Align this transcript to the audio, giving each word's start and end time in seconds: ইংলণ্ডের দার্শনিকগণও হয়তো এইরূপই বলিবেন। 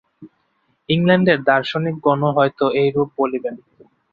ইংলণ্ডের 0.89 1.39
দার্শনিকগণও 1.49 2.29
হয়তো 2.37 2.65
এইরূপই 2.81 3.15
বলিবেন। 3.19 3.55